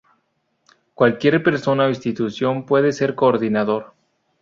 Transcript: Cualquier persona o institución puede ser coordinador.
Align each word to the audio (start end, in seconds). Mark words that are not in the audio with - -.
Cualquier 0.95 1.43
persona 1.43 1.83
o 1.85 1.89
institución 1.89 2.65
puede 2.65 2.91
ser 2.91 3.13
coordinador. 3.13 3.93